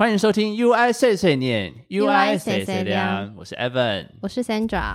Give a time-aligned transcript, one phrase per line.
[0.00, 4.06] 欢迎收听 UI 碎碎念 UI 碎碎念，我是 Evan。
[4.22, 4.94] 我是 Sandra。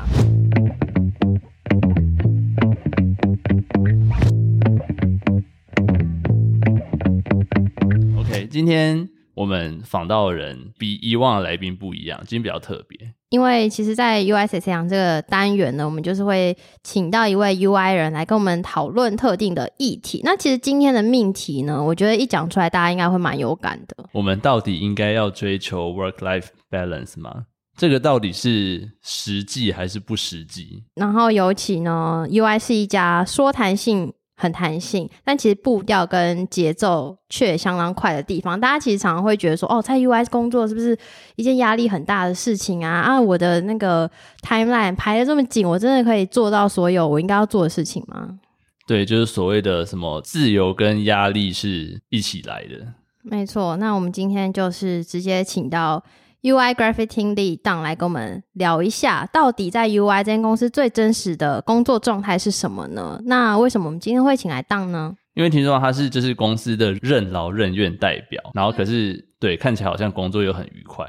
[8.17, 13.13] OK，今天我们访到的人比以往的来宾不一样，今天比较特别。
[13.35, 20.21] 因为其实，在 UI 谁谁讲这个单元呢，我们就是会请到一位 UI 人来跟我们讨论特定的议题。
[20.23, 24.05] 那其实今天的命题呢，我觉得一讲出来，大家应该会蛮有感的。
[24.13, 27.43] 我们到底应该要追求 work-life balance 吗？
[27.77, 30.85] 这个到底是实际还是不实际？
[30.95, 38.59] 然后尤其呢，UI 是一家说弹性很弹性，但其实步调跟节奏却相当快的地方。
[38.59, 40.97] 大家其实常常会觉得说，哦，在 UI 工作是不是
[41.37, 42.99] 一件压力很大的事情啊？
[42.99, 44.09] 啊，我的那个
[44.41, 48.39] timeline 排的这么紧，我真的可以做到所有我应该要做的事情吗？
[48.87, 52.85] 对，就是所谓的什么自由跟压力是一起来的。
[53.23, 56.03] 没错，那我们今天就是直接请到
[56.45, 63.19] UI Graphic Team Lead 档来跟我们聊一下，到底在 UI 这间公司最真实的工作状态是什么呢？
[63.25, 65.15] 那为什么我们今天会请来档呢？
[65.33, 71.03] 因为听说他是就是公司的任劳任怨代表，然后可是对看起来好像工作又很愉快。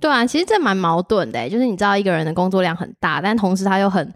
[0.00, 4.14] 对啊，其实这蛮矛盾的欸，就是你知道一个人的工作量很大，但同时他又很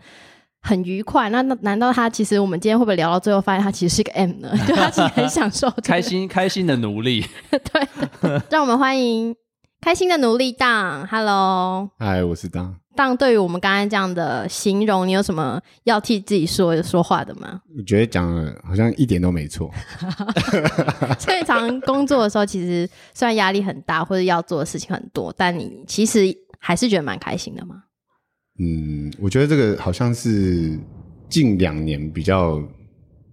[0.61, 1.29] 很愉快。
[1.31, 4.55] 那那难道他其实我们今天会不会聊到最后发现他其实是个 M 呢？
[4.65, 7.89] 就他其实很享受这个开心开心的努力， 对
[8.21, 9.35] 对让我们欢迎
[9.83, 11.91] 开心的努力档，Hello。
[11.99, 12.73] 嗨，我是当。
[12.95, 17.61] 当对于我们刚才这样的形容，你有什么要替自己说说话的吗？
[17.77, 19.69] 我觉得讲的好像一点都没错。
[21.19, 27.83] 所以常工作的时候，其实虽然压力很大，或者要做的事情很多，但你其实还是觉得蛮开心的嘛。
[28.61, 30.79] 嗯，我觉得这个好像是
[31.29, 32.63] 近两年比较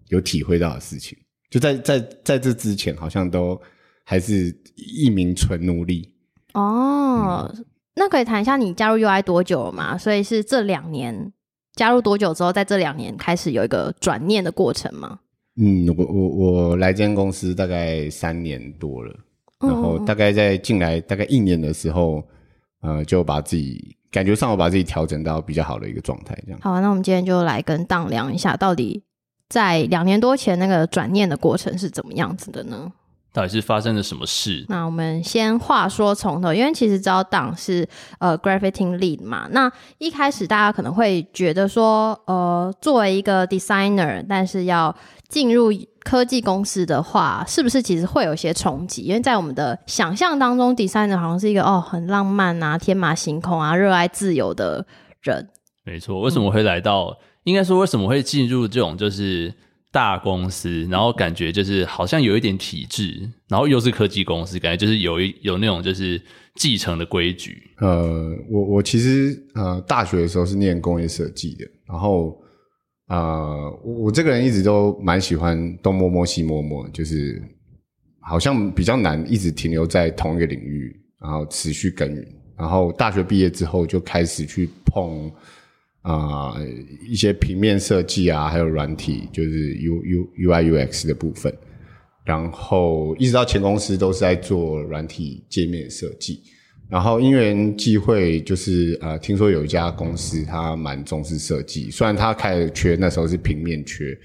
[0.08, 1.16] 有体会到的事情。
[1.52, 3.62] 就在在在这之前，好像都
[4.04, 6.12] 还是一名纯奴隶。
[6.60, 7.54] 哦，
[7.96, 9.98] 那可以谈一下你加入 UI 多久了吗？
[9.98, 11.32] 所以是这两年
[11.74, 15.20] 加入多久之后，在这两年开始有一个转念的过程吗？
[15.62, 19.14] 嗯，我我我来这间公司大概三年多了，
[19.60, 22.24] 然后嗯大概在进来大概一年的时候，
[22.82, 26.60] 呃，就把自己感觉上我把自己调整到比较好的一个状态，这样。
[26.62, 29.04] 好，那我们今天就来跟当量一下，到底
[29.50, 32.90] 在两年多前那个转念的过程是怎么样子的呢？
[33.32, 34.66] 到底是发生了什么事？
[34.70, 37.88] 那我们先话说从头，因为其实知道党是
[38.20, 39.48] 呃 graphic team lead 嘛。
[39.52, 44.96] 那一开始大家可能会觉得说，呃，作为一个 designer，但是要
[45.28, 49.04] 进入科技公司的话，是不是其实会有一些冲击？
[49.04, 54.86] 因为在我们的想象当中，designer 好像是一个哦很浪漫啊、天马行空啊、热爱自由的
[55.22, 55.48] 人。
[55.84, 57.16] 没错，为什么会来到？
[57.44, 59.52] 应该说为什么会进入这种就是
[59.92, 66.22] 大公司，然后感觉就是好像有一点体制，然后又是科技公司，感觉就是有一有那种就是
[66.56, 67.62] 继承的规矩。
[67.80, 72.40] 呃，我我其实呃大学的时候是念工业设计的，然后
[73.08, 77.42] 呃我我这个人一直都蛮喜欢东摸摸西摸摸，就是
[78.22, 82.24] 好像比较难一直停留在同一个领域，然后持续耕耘。
[82.56, 85.32] 然后大学毕业之后就开始去碰、
[86.04, 86.56] 呃
[87.08, 91.54] 一些平面设计啊，还有软体，就是 U U U I U X 的部分。
[92.26, 96.42] 然后一直到前公司都是在做软体界面设计。
[96.88, 104.18] 然后因缘际会，就是呃，听说有一家公司它蛮重视设计，虽然它开的缺那时候是平面缺，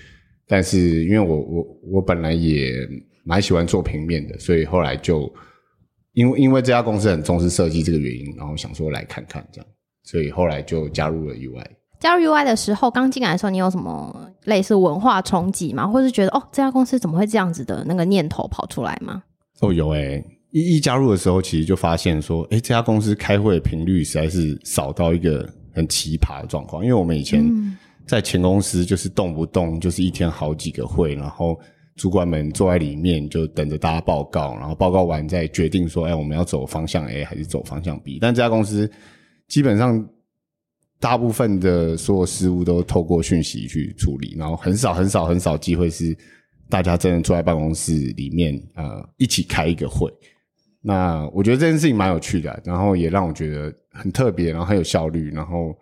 [0.47, 2.89] 但是因为我我我本来也
[3.23, 5.31] 蛮喜欢做平面的，所以后来就
[6.15, 9.67] 因为因为这家公司很重视设计这个原因，然后想说来看看这样，
[10.05, 11.65] 所以后来就加入了 UI。
[11.99, 15.87] 加入 UI 的时候，刚进来的时候，你有什么类似文化冲击吗？
[15.89, 19.23] 或是觉得哦，这家公司怎么会这样子的那个念头跑出来吗？
[19.61, 26.85] 哦，有诶、一一加入的时候，其实就发现说，诶、这家公司开会的频率实在是少到一个很奇葩的状况。
[26.85, 27.43] 因为我们以前
[28.07, 31.59] 在前公司就是动不动就是一天好几个会，然后
[31.97, 38.19] 主管们坐在里面就等着大家报告，然后报告完再决定说，哎、我们要走方向 A 还是走方向 B。
[38.21, 38.91] 但这家公司
[39.49, 40.09] 基本上
[40.99, 46.17] 大部分的所有事务都透过讯息去处理，然后很少很少很少机会是
[46.69, 50.13] 大家真的坐在办公室里面呃一起开一个会。
[50.81, 55.75] 那我觉得这件事情蛮有趣的，然后也让我觉得很特别，然后很有效率，然后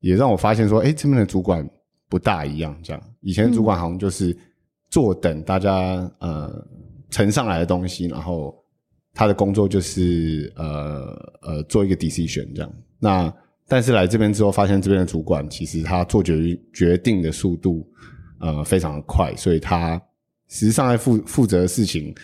[0.00, 1.66] 也让我发现说，哎，这边的主管
[2.08, 2.74] 不大一样。
[2.82, 4.36] 这样，以前主管好像就是
[4.90, 6.66] 坐等大家呃
[7.10, 8.54] 呈上来的东西，然后
[9.14, 12.72] 他的工作就是呃呃做一个 decision 这样。
[13.04, 13.34] 那
[13.68, 17.86] 但是来这边之后，发现这边的主管其实他做决决定的速度
[18.40, 20.00] 呃非常的快，所以他
[20.48, 22.14] 实际上在负负责的事情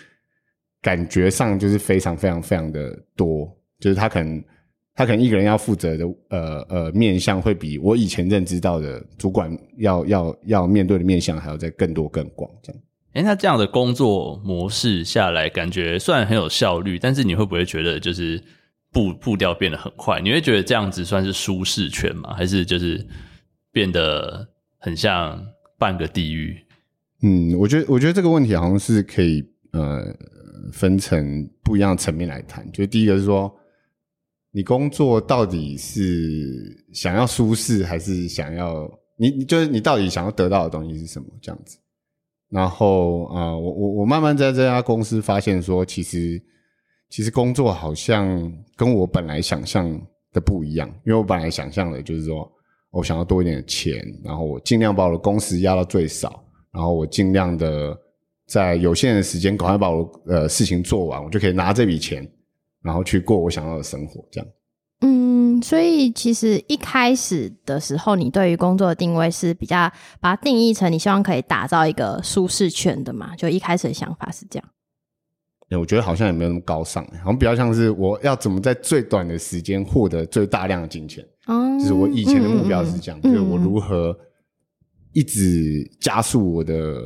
[0.81, 3.47] 感觉上就是非常非常非常的多，
[3.79, 4.43] 就是他可能
[4.94, 12.83] 他可能一个人要负责的呃呃面向会比我以前认知到的主管要要要面对的面向还要再更多更广这样。
[13.12, 18.41] 哎，那这样的工作模式下来，感觉虽然很有效率，但是你会不会觉得就是
[18.92, 20.20] 步步调变得很快？
[20.20, 22.34] 你会觉得这样子算是舒适圈吗？
[22.34, 23.06] 还是就是
[23.70, 24.46] 变得
[24.78, 25.40] 很像
[25.78, 26.56] 半个地狱？
[27.22, 30.04] 嗯，我觉得我觉得这个问题好像是可以呃
[30.72, 32.66] 分成不一样层面来谈。
[32.72, 33.54] 就第一个是说，
[34.50, 41.26] 你工作到底是想要舒适，还是想要你就是你到底想要得到的东西是什么？
[41.42, 41.78] 这样子。
[42.48, 46.42] 然后啊，我我我慢慢在这家公司发现说，其实
[47.11, 50.01] 其实工作好像跟我本来想象
[50.33, 52.51] 的不一样，因为我本来想象的就是说
[52.93, 56.43] 我想要多一点钱，然后我尽量把我的工时压到最少，
[56.73, 57.99] 然后我尽量的
[58.47, 62.27] 在有限的时间赶快把我呃事情做完，我就可以拿这笔钱，
[62.81, 64.49] 然后去过我想要的生活，这样。
[65.03, 69.91] 嗯，所以其实一开始的时候，你对于工作的定位是比较
[70.21, 73.35] 把它定义成你希望可以打造一个舒适圈的嘛？
[73.35, 74.69] 就一开始的想法是这样。
[75.70, 81.25] 哎，我觉得好像也没有那么高尚，好像比较像是我要怎么在最短的时间获得最大量的金钱。
[81.46, 84.17] 哦，就是我以前的目标是这样，就是我如何
[85.12, 87.00] 一直加速我的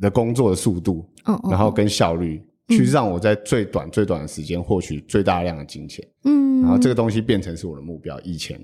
[0.00, 1.04] 的工作的速度，
[1.50, 2.42] 然后跟效率。
[2.68, 8.18] 去让我在最短最短的时间获取最大量的金钱，嗯，然后这个东西变成是我的目标。
[8.22, 8.60] 以前，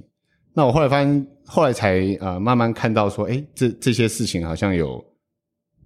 [0.53, 5.01] 那我后来发现，后来才呃慢慢看到说，哎，这这些事情好像有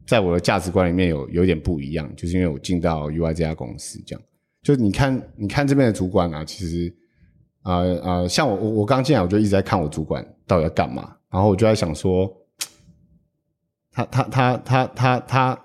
[0.06, 4.23] 在我的价值观里面有有点不一样，就是因为我进到 UI 这家公司，这样，
[4.62, 6.94] 就是你看，你看这边的主管啊，其实
[7.62, 12.31] 啊啊，像我我我刚进来，我就一直在看我主管到底要干嘛，然后我就在想说，
[13.93, 15.62] 他他他他他他。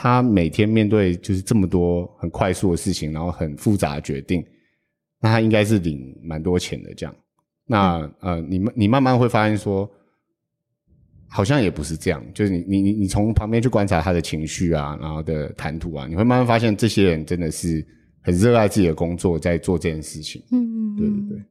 [0.00, 4.46] 他每天面对就是这么多很快速的事情，然后很复杂的决定，
[5.20, 7.12] 那他应该是领蛮多钱的这样。
[7.66, 9.90] 那呃，你们你慢慢会发现说，
[11.28, 12.22] 好像也不是这样。
[12.34, 17.86] 就是你你你你从旁边去观察他的情绪啊，然后的谈吐啊，你会慢慢发现这些人真的是
[18.22, 20.42] 很热爱自己的工作，在做这件事情。
[20.50, 21.44] 嗯嗯，对对对。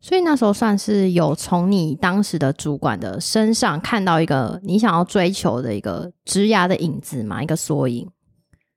[0.00, 8.08] 所以那时候算是有从你当时的主管的身上看到一个你想要追求的一个枝芽的影子嘛，一个缩影。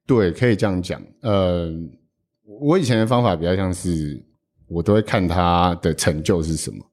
[0.08, 1.00] 对，可以这样讲。
[1.22, 1.72] 呃，
[2.60, 4.20] 我以前的方法比较像是，
[4.68, 6.84] 我都会看他的成就是什么，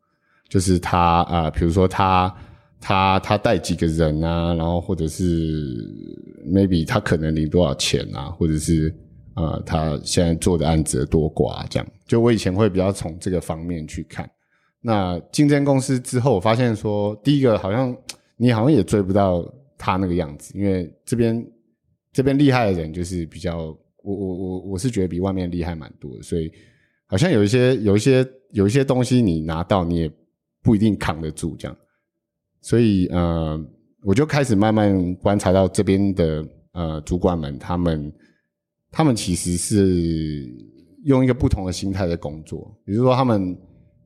[0.51, 2.33] 就是他啊，比如说他
[2.81, 5.25] 他他带几个人啊，然后或者是
[6.47, 8.95] maybe 他可能领多少钱啊，或者是。
[9.41, 14.29] 呃，他现在做的案子多寡，这样就我以前会比较从这个方面去看。
[14.81, 17.97] 那竞争公司之后，我发现说，第一个好像
[18.37, 21.47] 你好像也追不到他那个样子，因为这边
[22.13, 23.59] 这边厉害的人就是比较，
[24.03, 26.51] 我我我我是觉得比外面厉害蛮多，所以
[27.07, 30.11] 好像有一些有一些有一些东西你拿到你也
[30.65, 31.77] 不一定扛得住这样，
[32.61, 33.59] 所以呃，
[34.03, 38.13] 我就开始慢慢观察到这边的呃主管们他们。
[38.91, 40.51] 他们其实是
[41.05, 43.59] 用一个不同的心态在工作，比如说他们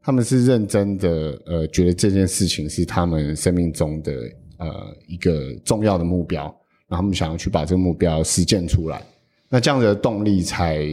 [0.03, 4.13] 他们是认真的，呃，觉得这件事情是他们生命中的
[4.59, 4.69] 呃
[5.07, 6.47] 一个重要的目标，
[6.89, 9.01] 然后他们想要去把这个目标实践出来。
[9.49, 10.85] 那这样的动力才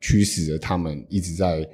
[0.00, 1.68] 驱使着他们一直在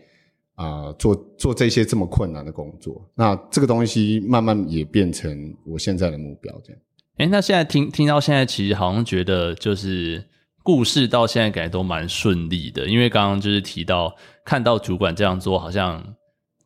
[0.63, 3.09] 啊做做这些这么困难的工作。
[3.15, 6.83] 那这个东西慢慢也变成我现在的目标，这样。
[7.19, 10.25] 哎，那现在听听到现在，其实好像觉得就是。
[10.63, 14.15] 故事到现在感觉都蛮顺利的，因为刚刚就是提到
[14.45, 15.99] 看到主管这样做，好像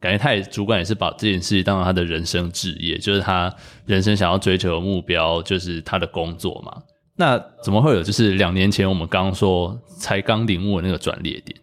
[0.01, 3.55] 感觉他也主管也是把这件事当成他的人生职业，就是他
[3.87, 6.83] 人生想要追求的目标，就是他的工作嘛。
[7.15, 11.57] 那怎么会有就是两年前我们刚刚说才刚领悟的那个转捩点？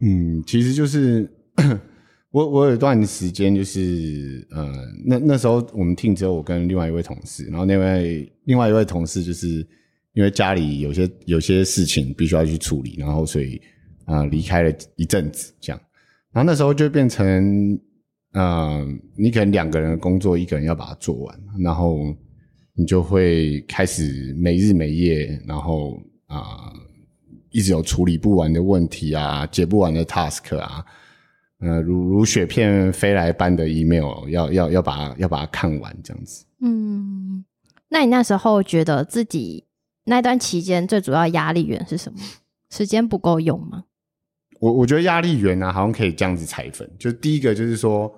[0.00, 1.28] 嗯，其实就是
[2.30, 4.72] 我我有一段时间就是呃，
[5.04, 9.66] 那那时候我们听只有我跟另外一位同事，然后那位另外一位同事就是。
[10.14, 13.60] 因为家里有些有些事情必须要去处理，然后所以
[14.04, 15.80] 啊离开了一阵子，这样，
[16.32, 17.78] 然后那时候就变成，
[18.32, 21.98] 嗯，你可能两个人的工作，一个人要把它做完，然后
[22.74, 26.72] 你就会开始没日没夜，然后啊
[27.50, 30.84] 一直有处理不完的问题啊，解不完的 task 啊，
[31.60, 36.44] 呃，如如雪片飞来般的 email，要要要把要把它看完这样子。
[36.60, 37.44] 嗯，
[37.88, 39.64] 那你那时候觉得自己？
[40.04, 42.18] 那段期间最主要压力源是什么？
[42.70, 43.84] 时间不够用吗？
[44.58, 46.90] 我我觉得压力源呢，好像可以这样子拆分。
[46.98, 48.10] 就第一个就是说，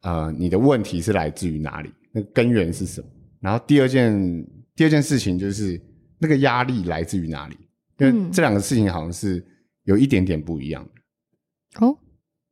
[0.00, 1.92] 呃，你的问题是来自于哪里？
[2.12, 3.08] 那根源是什么？
[3.40, 5.78] 然后第二件第二件事情就是
[6.18, 7.56] 那个压力来自于哪里？
[7.98, 9.44] 因为这两个事情好像是
[9.82, 11.86] 有一点点不一样的。
[11.86, 11.94] 哦，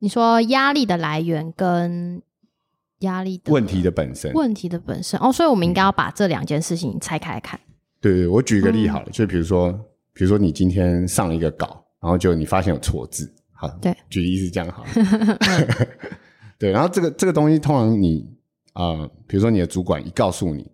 [0.03, 2.21] 你说压力的来源跟
[2.99, 7.59] 压力的问题的本身，问题的本身哦，所以我们应该要把这两件事情拆开来看。
[8.01, 9.71] 对对，我举一个例好了，就比如说，
[10.13, 15.39] 比如说你今天上了一个稿，然后就你发现有错字，好，对，举例是这样好了
[16.59, 18.29] 对，然后这个这个东西通常你
[18.73, 20.69] 啊、比如说你的主管一告诉你，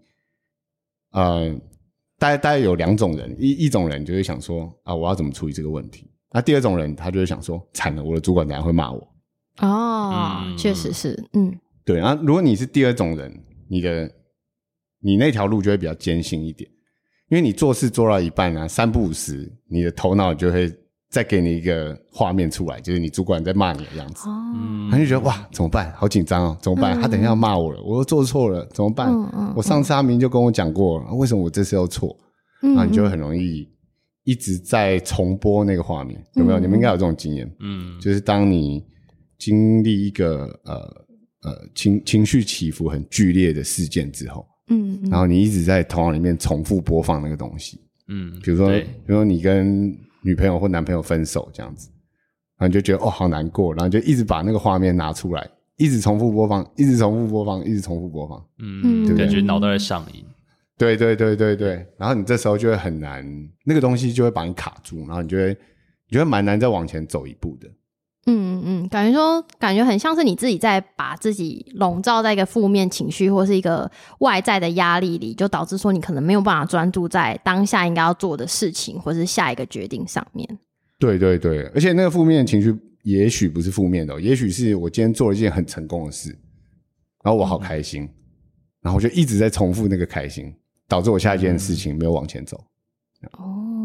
[1.10, 1.54] 呃，
[2.18, 6.10] 大概大概有两种人，一一种人就会想说啊，我要怎么处理这个问题？
[6.32, 9.06] 那第二种人他就会想说，惨了，我的主管等下会骂我。
[9.60, 13.32] 哦，嗯确实是，嗯对，然后如果你是第二种人，
[13.68, 14.10] 你的
[15.00, 16.68] 你那条路就会比较艰辛一点，
[17.28, 20.70] 因为你做事做到一半啊，三不五时，你的头脑就会
[21.10, 25.92] 再给你一个画面出来，就是你主管在骂你的样子，哦，嗯他就觉得哇，怎么办？
[25.94, 26.98] 好紧张哦，怎么办？
[26.98, 29.08] 嗯他等一下要骂我了，我又做错了，怎么办？
[29.10, 32.16] 嗯嗯我上次阿明明就跟我讲过了，为什么我这次又错？
[32.62, 33.66] 嗯啊，你就会很容易
[34.24, 36.58] 一直在重播那个画面，有没有？
[36.58, 37.50] 嗯你们应该有这种经验。
[37.60, 38.84] 嗯就是当你
[39.38, 41.06] 经历一个呃
[41.42, 51.88] 呃情情绪起伏很剧烈的事件之后，嗯嗯然后你一直在头脑里面重复播放那个东西，嗯，比如说比如说你跟女朋友或男朋友分手这样子，
[52.58, 58.44] 然后你就觉得哦好难过，然后就一直把那个画面拿出来，一直重复播放，一直重复播放，一直重复播放。
[58.58, 60.24] 嗯，对感觉脑袋在上瘾。
[60.76, 63.24] 对对对对对，然后你这时候就会很难，
[63.64, 65.48] 那个东西就会把你卡住，然后你就会
[66.08, 67.68] 你就会蛮难再往前走一步的。
[68.30, 80.46] 嗯嗯，感觉说，感觉很像是你自己在把自己笼罩在一个负面情绪或是一个外在的压力里，就导致说你可能没有办法专注在当下应该要做的事情或是下一个决定上面。
[80.98, 86.30] 对对对，而且那个负面情绪也许不是负面的哦、也许是我今天做了一件很成功的事，
[87.24, 88.02] 然后我好开心，
[88.82, 90.52] 然后我就一直在重复那个开心，
[90.86, 92.62] 导致我下一件事情没有往前走，
[93.38, 93.77] 哦，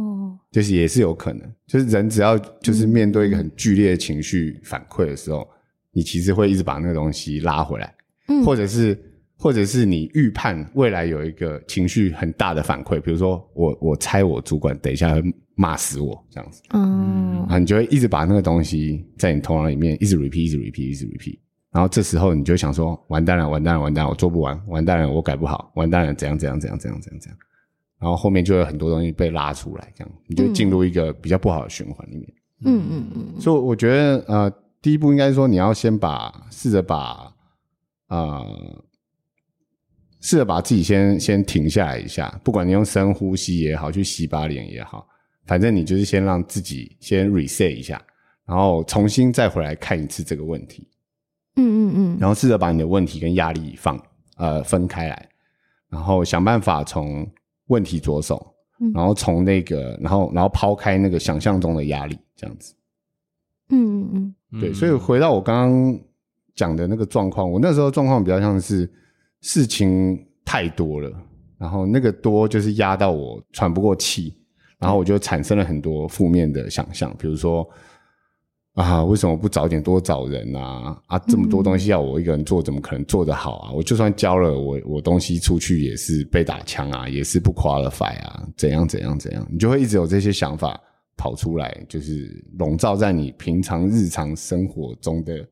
[0.52, 5.48] 就是也是有可能，就是人只要就是面对一个很剧烈的情绪反馈的时候，
[5.92, 7.94] 你其实会一直把那个东西拉回来，
[8.28, 8.98] 嗯或者是
[9.38, 15.22] 或者是你预判未来有一个情绪很大的反馈，比如说我我猜我主管等一下会
[15.56, 16.62] 骂死我这样子。
[16.70, 21.38] 嗯啊，你就会一直把那个东西在你头脑里面一直 repeat，一直 repeat，一直 repeat。
[21.72, 27.38] 然后这时候你就会想说，完蛋了，完蛋了，完蛋了，我做不完，完蛋了，我改不好，完蛋了，怎样怎样怎样怎样怎样怎样。
[28.04, 32.34] 然后后面就有很多东西被拉出来，这样你就进入一个比较不好的循环里面。
[32.66, 37.34] 嗯嗯嗯所以我觉得，呃，第一步应该说你要先把试着把
[38.10, 38.84] 呃
[40.20, 45.08] 试着把自己先先停下来一下，不管你用深呼吸也好，去洗把脸也好，
[45.46, 48.02] 反正你就是先让自己先 reset 一下，
[48.46, 50.86] 然后重新再回来看一次这个问题，
[51.56, 52.18] 嗯嗯嗯。
[52.20, 53.98] 然后试着把你的问题跟压力放
[54.36, 55.30] 呃分开来，
[55.88, 57.26] 然后想办法从
[57.68, 62.74] 问题着手嗯，然后从那个，然后然后抛开那个想象中的压力，这样子。
[63.70, 64.74] 嗯嗯对，嗯。
[64.74, 66.00] 所以回到我刚刚
[66.56, 68.92] 讲的那个状况，我那时候状况比较像是
[69.42, 71.12] 事情太多了，
[71.58, 74.36] 然后那个多就是压到我喘不过气，
[74.80, 77.68] 然后我就产生了很多负面的想象，比如说
[78.74, 81.00] 啊，为什么不早点多找人啊？
[81.06, 83.72] 啊，这么多东西要我一个人做，怎么可能做得好啊？
[83.72, 90.80] 我就算交了，我我东西出去也是被打枪啊，也是不 qualify 啊，怎样怎样怎样，你就会一直有这些想法
[91.16, 95.48] 跑出来，就是笼罩在你平常日常生活中的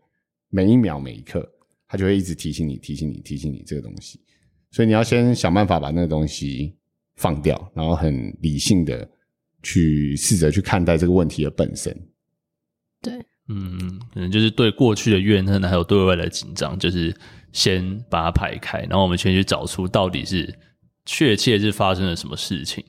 [0.50, 1.48] 每一秒每一刻，
[1.88, 4.20] 它就会一直提醒你、提醒你、提醒你这个东西。
[4.72, 6.76] 所以你要先想办法把那个东西
[7.18, 9.08] 放掉，然后很理性的
[9.62, 11.96] 去试着去看待这个问题的本身。
[13.02, 13.14] 对，
[13.50, 17.16] 嗯，可能就是对过去的怨恨，还有对未来的紧张，就是
[17.52, 20.54] 先把它排开，然后我们先去找出到底是
[21.06, 22.84] 确切是发生了什么事情。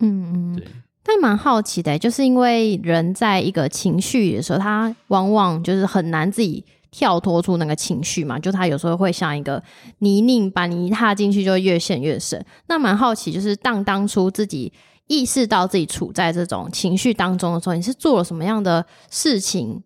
[0.00, 0.64] 嗯嗯对，
[1.02, 9.62] 但蛮好奇的，就是因为人在一个情绪的时候，他往往就是很难自己跳脱出那个情绪嘛，就他有时候会像一个
[9.98, 12.42] 泥泞，把你一踏进去就越陷越深。
[12.68, 14.72] 那蛮好奇，就是当当初自己
[15.08, 19.82] 意识到自己处在这种情绪当中的时候，你是做了什么样的事情？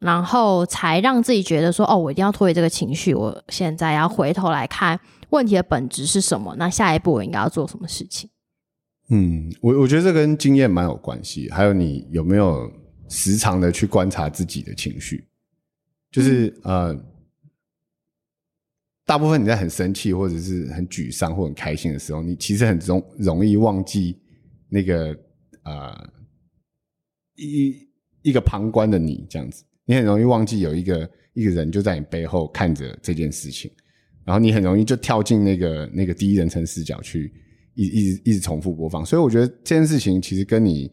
[0.00, 3.14] 然后才让自己觉得说，哦，我一定要脱离这个情绪。
[3.14, 4.98] 我现在要回头来看
[5.30, 6.56] 问题的本质是什么？
[6.58, 8.28] 那下一步我应该要做什么事情？
[9.10, 12.68] 嗯，我我觉得这跟经验蛮有关系，还有你有没有
[13.08, 15.24] 时常的去观察自己的情绪，
[16.10, 16.98] 就是、呃，
[19.06, 24.18] 大部分你在很生气或者是很沮丧或很开心的时候，你其实很容容易忘记
[24.72, 25.14] 那个
[25.64, 26.10] 呃
[27.36, 27.76] 一
[28.22, 33.70] 一个旁观的你这样子，你很容易忘记有一个一个人就在你背后看着这件事情，
[34.24, 37.30] 然后你很容易就跳进那个那个第一人称视角去
[37.74, 40.90] 一一直一直重复播放，所以我觉得这件事情其实跟你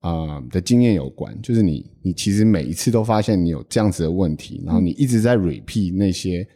[0.00, 6.48] 啊的经验有关，就是你你其实每一次都发现你有这样子的问题，然后你一直在 repeat 那些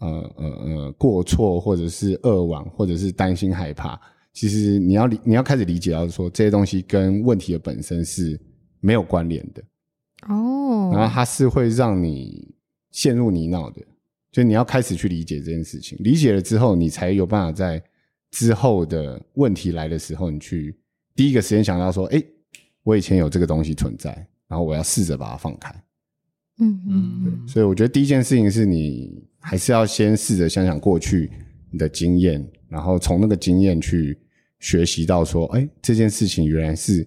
[0.00, 4.00] 呃呃呃过错，或者是扼腕，或者是担心害怕。
[4.38, 8.40] 其实你要理你要开始理解到说这些东西跟问题的本身是
[8.78, 9.60] 没有关联的，
[10.28, 12.54] 哦，然后它是会让你
[12.92, 13.82] 陷入泥淖的。
[14.30, 17.82] 就你要开始去理解这件事情，理解了之后，你才有办法在
[18.30, 20.78] 之后的问题来的时候，你去
[21.16, 22.22] 第一个时间想到说，哎，
[22.84, 24.14] 我以前有这个东西存在，
[24.46, 25.74] 然后我要试着把它放开。
[26.60, 31.28] 嗯嗯所以我觉得第一件事情是你还是要先试着想想过去
[31.72, 34.16] 你的经验，然后从那个经验去
[34.58, 37.06] 学习到说，哎，这件事情原来是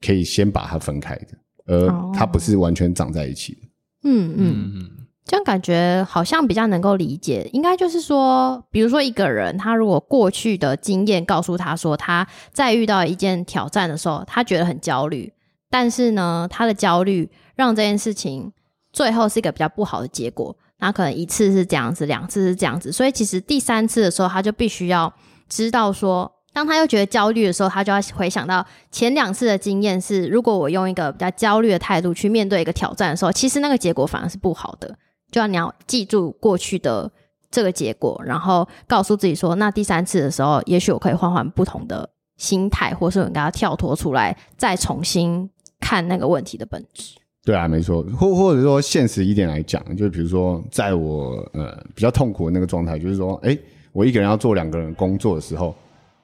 [0.00, 1.28] 可以先把它分开的，
[1.66, 3.60] 而它不是完全长在一起的。
[4.04, 4.90] 嗯嗯，嗯嗯
[5.24, 7.48] 这样感觉好像比较能够理解。
[7.52, 15.32] 应该就是说，比如说一个人，他如果过去的经验告诉他说，他在遇到一件挑战的时候，他觉得很焦虑，
[15.70, 18.52] 但是呢，他的焦虑让这件事情
[18.92, 20.56] 最后是一个比较不好的结果。
[20.78, 25.14] 那可能一次是这样子，两次是这样子，所以其实第三次的时候，他就必须要
[25.48, 34.96] 知道说，当他又觉得焦虑的时候，他就要回想到前两次的经验是，如果我用一个比较焦虑的态度去面对一个挑战的时候，其实那个结果反而是不好的。
[35.30, 37.10] 就要你要记住过去的
[37.50, 42.06] 这个结果，然后告诉自己说，那第三次的时候，也许我可以换换不同的
[42.36, 45.48] 心态，或是我应该要跳脱出来，再重新
[45.80, 47.14] 看那个问题的本质。
[47.44, 53.56] 对啊，没错，或或者说现实一点来讲，就比如说在我呃比较痛苦的那个状态，就是说，哎，
[53.92, 55.74] 我一个人要做两个人工作的时候，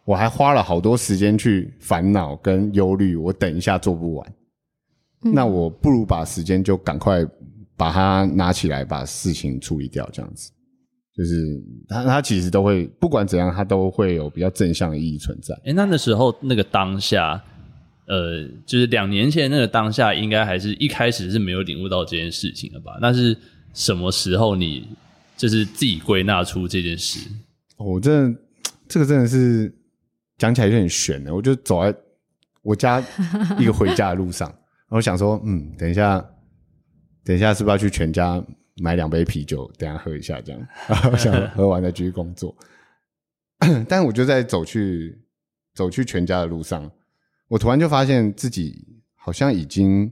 [0.09, 4.33] 我还花了好多时间去烦恼跟忧虑，我等一下做不完，
[5.25, 7.23] 嗯那我不如把时间就赶快
[7.77, 10.51] 把它拿起来，把事情处理掉，这样子，
[11.15, 15.55] 就是他，他其实都会不管怎样，他都会有比较正向的意义存在。
[15.67, 17.45] 哎，那那时候那个当下，
[18.07, 22.93] 呃，就是两年前那个当下，应该还是一开始是没有领悟到这件事情的吧？
[23.03, 23.37] 那是
[23.75, 24.89] 什么时候你
[25.37, 27.29] 就是自己归纳出这件事？
[27.77, 28.41] 哦我真的
[28.89, 29.71] 这个真的是
[30.39, 31.35] 讲起来就很悬的。
[31.35, 31.95] 我就走在
[32.63, 33.03] 我家
[33.59, 34.49] 一个回家的路上，
[34.89, 36.25] 然后想说，嗯，等一下，
[37.25, 38.43] 等一下是不是要去全家
[38.81, 40.67] 买两杯啤酒，等一下喝一下这样？
[40.89, 42.57] 然后想喝完再继续工作。
[43.89, 45.21] 但我就在走去
[45.75, 46.91] 走去全家的路上，
[47.49, 50.11] 我突然就发现自己好像已经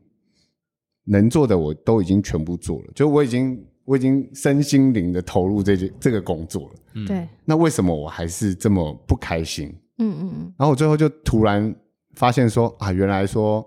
[1.05, 6.75] 能做的我都已经全部做了，就我已经我已经身心灵的投入这件这个工作了。
[6.95, 9.73] 嗯对，那为什么我还是这么不开心？
[9.99, 11.75] 嗯嗯嗯，然后我最后就突然
[12.15, 13.67] 发现说啊，原来说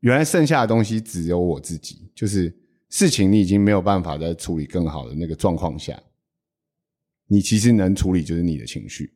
[0.00, 2.54] 原来剩下的东西只有我自己，就是
[2.88, 6.00] 事情你已经没有办法再处理更好的那个状况下，
[7.26, 9.12] 你其实能处理就是你的情绪。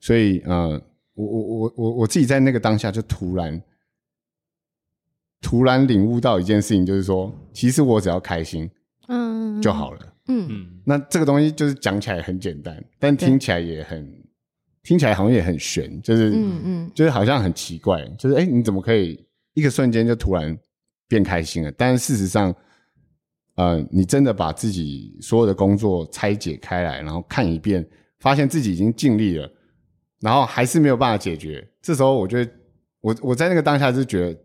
[0.00, 0.80] 所以呃，
[1.14, 3.62] 我我我我我自己在那个当下就突然
[5.40, 8.70] 突然领悟到一件事情，就是说，其实我只要开心
[9.08, 10.14] 嗯就好了。
[10.28, 10.46] 嗯。
[10.50, 10.80] 嗯。
[10.84, 14.23] 那这个东西就是讲起来很简单，但听起来也很
[14.84, 19.18] 听起来好像也很悬，就是嗯嗯就是好像很奇怪，就是哎、诶你怎么可以
[19.54, 20.56] 一个瞬间就突然
[21.08, 21.72] 变开心了？
[21.72, 22.54] 但是事实上，
[23.56, 27.84] 呃，你真的把自己所有的工作拆解开来，然后看一遍，
[28.20, 29.50] 发现自己已经尽力了，
[30.20, 31.66] 然后还是没有办法解决。
[31.80, 32.50] 这时候，我觉得
[33.00, 34.40] 我我在那个当下就觉得，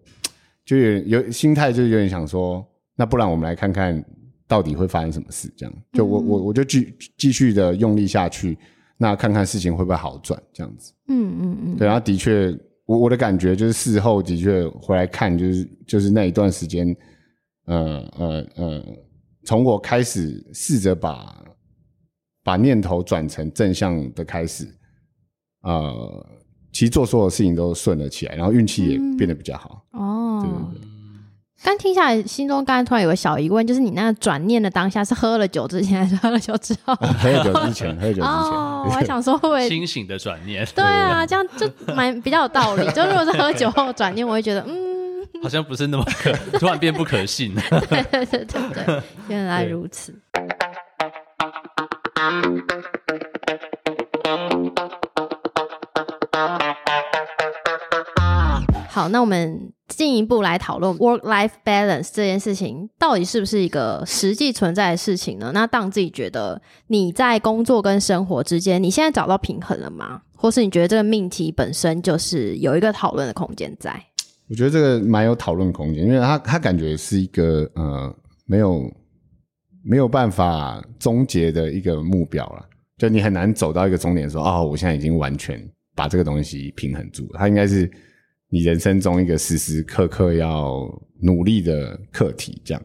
[0.63, 4.01] 就有有心态，就有点想说，那不然我们来看看
[4.47, 5.51] 到底会发生什么事。
[5.57, 8.57] 这样，就我我我就继继续的用力下去，
[9.01, 10.93] 那看看事情会不会好转，这样子。
[11.07, 12.53] 嗯嗯嗯，对，然后的确，
[12.85, 16.93] 我我的感觉就是事后的确回来看，就是就是那一段时间，
[17.65, 18.83] 呃呃呃，
[19.45, 21.41] 从我开始试着把
[22.43, 24.67] 把念头转成正向的开始，
[25.61, 26.27] 呃，
[26.73, 29.81] 其实做所有事情都顺了起来，然后运气也变得比较好。
[29.93, 30.88] 哦，对对对。
[31.61, 36.95] 刚听下来，心中刚才突然有个小疑问，就是你那个转念的当下是喝了酒之前，还是喝了酒之后？
[36.95, 39.67] 喝酒之前，喝酒之前，哦，我还想说会不会？
[39.67, 42.89] 清醒的转念，对啊，这样就蛮比较有道理。
[42.95, 47.53] 就如果是喝酒后转念，我会觉得，嗯，好像不是那么可，突然变不可信。
[47.89, 50.15] 对对对对对，原来如此。
[58.91, 65.51] 好，那我们进一步来讨论 work-life balance 这件事情，到底是不是一个实际存在的事情呢？
[65.53, 70.23] 那当自己觉得你在工作跟生活之间，你现在找到平衡了吗？
[70.35, 74.03] 或是你觉得这个命题本身就是有一个讨论的空间在？
[74.49, 78.11] 我觉得这个蛮有讨论空间，因为他他感觉是一个呃
[78.47, 78.91] 没有
[79.83, 82.65] 没有办法终结的一个目标了，
[82.97, 87.37] 就你很难走到一个终点说哦，我现在已经完全把这个东西平衡住了。
[87.37, 87.87] 它应该是
[88.49, 90.89] 你人生中一个时时刻刻要
[91.21, 92.83] 努力的课题，这样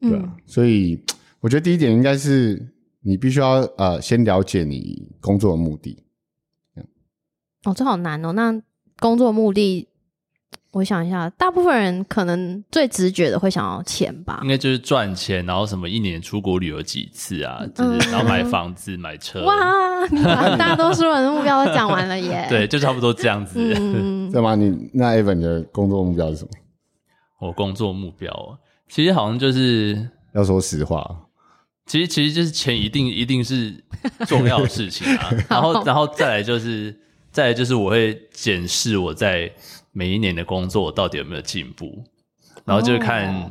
[0.00, 0.36] 对啊。
[0.46, 1.02] 所以
[1.40, 2.64] 我觉得第一点应该是
[3.00, 6.04] 你必须要呃先了解你工作的目的。
[7.64, 8.32] 哦，这好难哦。
[8.32, 8.62] 那
[9.00, 9.87] 工作目的，
[10.72, 14.48] 我想一下，大部分人可能最直觉的会想要钱吧应。
[14.48, 22.46] 该就是赚钱，然后什么一年出国旅游几次啊，就是然后买房子、买车，嗯哇，你把大多数人的目标都讲完了耶。
[22.50, 23.58] 对，就差不多这样子。
[23.78, 24.54] 嗯，对吗？
[24.54, 26.50] 你那 Evan 你的工作目标是什么？
[27.40, 31.04] 我工作目标哦其实好像就是，要说实话，
[31.86, 33.72] 其实其实就是钱一定一定是
[34.26, 36.94] 重要的事情啊， 然后然后再来就是
[37.30, 39.50] 再来就是我会检视我在
[39.98, 42.04] 每一年的工作到底有没有进步，
[42.64, 43.50] 然后就是看、哦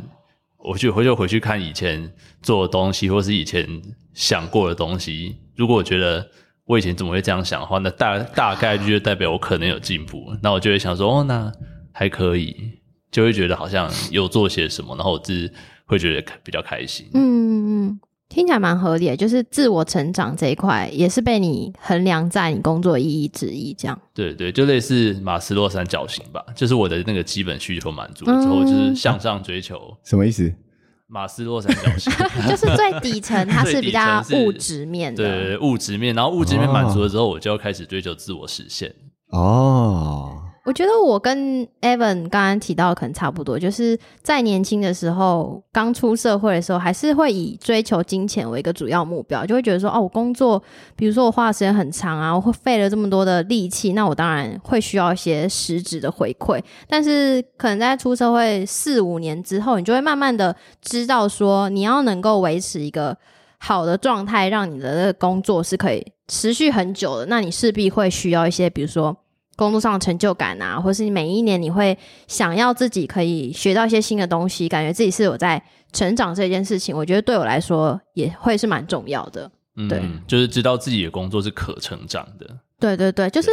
[0.60, 3.66] 我就回就回去看以前做的东西，或是以前
[4.14, 5.38] 想过的东西。
[5.56, 6.28] 如果我觉得
[6.66, 10.36] 我以前怎么会这样想的话，那大大概率就代表我可能有进步。
[10.42, 11.50] 那我就会想说，哦，那
[11.94, 12.80] 还可以，
[13.12, 15.50] 就会觉得好像有做些什么，然后我自己
[15.86, 17.08] 会觉得比较开心。
[17.14, 17.67] 嗯嗯，
[18.30, 24.00] 听起来蛮合理的，就是自我成长这一块也是被你衡量在你工作意义之一，这样。
[24.14, 30.54] 对对，就类似马斯洛三角形吧，就是我的那个基本需求满足了之后，嗯就是向上追求什么意思？
[31.10, 32.12] 马斯洛三角形。
[32.50, 38.94] 就是最底层它是比较物质面的，对对物质面，然后物质面满足了之后，我就要开始追求自我实现。
[39.30, 40.37] 哦，
[40.68, 50.62] 我觉得我跟 Evan 刚刚提到的可能差不多，就是在年轻的时候，刚出社会的时候，还是会以追求金钱为一个主要目标，就会觉得说，哦，我工作，
[50.98, 56.62] 比如说我花的时间很长啊，我会费了这么多的力气，那我当然会需要一些实质的回馈。
[56.90, 63.18] 但是可能在出社会四五年之后，你就会慢慢的知道说，你要能够维持一个
[63.58, 69.16] 好的状态，让你的这个工作是可以持续很久的，那你势必会需要一些，比如说。
[69.58, 79.52] 工作上的成就感啊，或是你每一年你会想要自己可以学到一些新的东西，感觉自己是有在成长这件事情，我觉得对我来说也会是蛮重要的。
[79.76, 82.48] 嗯，对就是知道自己的工作是可成长的。
[82.80, 83.50] 对对对，就是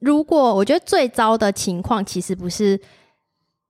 [0.00, 2.80] 如果我觉得最糟的情况，其实不是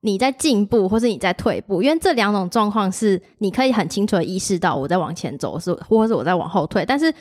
[0.03, 7.13] 你在进步，或是你在退步，因为这两种状况是你可以很清楚的意识到我在往前走，是或者是我在往后退，但是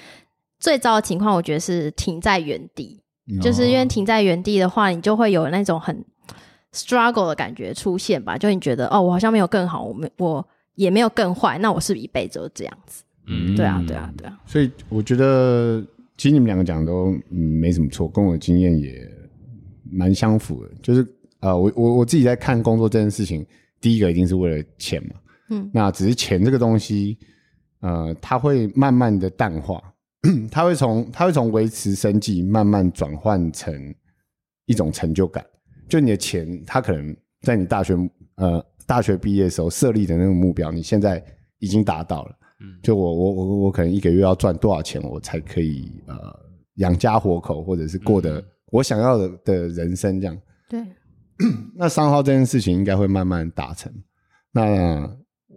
[0.60, 3.00] 最糟的情况，我觉得是停在原地。
[3.42, 6.04] 就是因为停在原地的话，你就会有那种很
[6.74, 8.38] struggle 的感觉出现吧。
[8.38, 13.04] 就你觉得哦，我好像没有更好，我没我也没有更坏，那我是不是一辈子都这样子？
[13.28, 14.40] 嗯，对啊，对啊，对啊。
[14.46, 15.84] 所以我觉得，
[16.16, 19.06] 其实你们两个讲的都嗯没什么错，跟我的经验也
[19.92, 20.70] 蛮相符的。
[20.82, 21.06] 就是
[21.42, 23.46] 呃，我我我自己在看工作这件事情，
[23.82, 25.16] 第一个一定是为了钱嘛，
[25.50, 27.18] 嗯，那只是钱这个东西，
[27.82, 29.82] 呃，它会慢慢的淡化，
[30.52, 33.94] 它会从它会从维持生计慢慢转换成
[34.66, 35.46] 一种成就感。
[35.88, 37.96] 就你的钱，他可能在你大学
[38.36, 41.24] 呃大学毕业的时候设立的那个目标，你现在
[41.60, 42.32] 已经达到了。
[42.60, 46.16] 嗯就我我我我可能一个月要赚多少钱，我才可以呃
[46.76, 50.38] 养家活口，或者是过得我想要的的人生这样。
[50.68, 50.84] 对，
[51.76, 53.94] 那商号这件事情应该会慢慢达成。
[54.52, 55.08] 那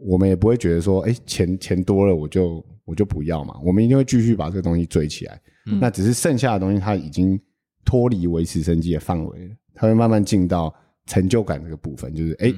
[0.06, 5.40] 我们也不会觉得说，哎、钱钱多了我就我就不要嘛，我们一定会继续把这个东西追起来。
[5.66, 7.40] 嗯那只是剩下的东西，它已经
[7.84, 10.74] 脱离维持生计的范围了，它会慢慢进到
[11.06, 12.52] 成就感这个部分，就是哎、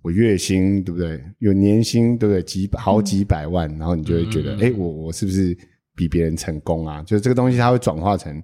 [0.00, 1.20] 我月薪对不对？
[1.40, 2.40] 有年薪对不对？
[2.42, 5.56] 几百好几百万，然后你就会觉得，嗯哎、我我是不是
[5.96, 7.02] 比别人成功啊？
[7.02, 8.40] 就是这个东西，它会转化成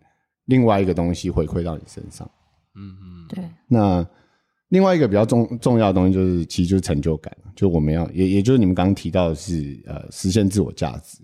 [0.47, 2.29] 另外一个东西回馈到你身上。
[2.75, 4.05] 嗯嗯，对，那
[4.71, 11.19] 另外一个比较重重要的东西，就是其实就是成就感，就我们要也也就是你们刚刚提到的是呃实现自我价值，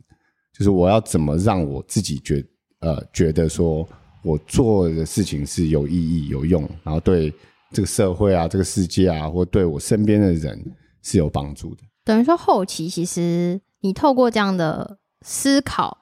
[0.53, 2.45] 就是我要怎么让我自己觉
[2.81, 3.89] 呃觉得说
[4.23, 7.33] 我做的事情是有意义有用，然后对
[7.71, 10.61] 这个社会啊这个世界啊或对我身边的人
[11.03, 11.83] 是有帮助的。
[12.05, 15.97] 等于说后期其实你透过这样的思考，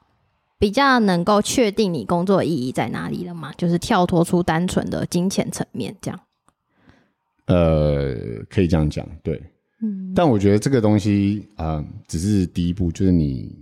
[0.59, 3.53] 比较能够确定你工作意义在哪里了嘛？
[3.59, 6.19] 就是跳脱出单纯的金钱层面，这样。
[7.47, 8.15] 呃，
[8.49, 9.43] 可以这样讲，对。
[9.83, 13.55] 嗯，但我觉得这个东西啊、呃只是第一步，就是你